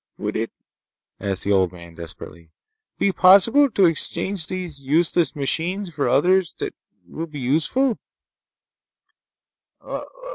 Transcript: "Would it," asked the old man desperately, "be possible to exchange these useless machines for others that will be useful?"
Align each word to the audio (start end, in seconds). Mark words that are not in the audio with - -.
"Would 0.17 0.35
it," 0.35 0.51
asked 1.19 1.43
the 1.43 1.51
old 1.51 1.71
man 1.71 1.93
desperately, 1.93 2.49
"be 2.97 3.11
possible 3.11 3.69
to 3.69 3.85
exchange 3.85 4.47
these 4.47 4.81
useless 4.81 5.35
machines 5.35 5.93
for 5.93 6.09
others 6.09 6.55
that 6.57 6.73
will 7.07 7.27
be 7.27 7.39
useful?" 7.39 7.99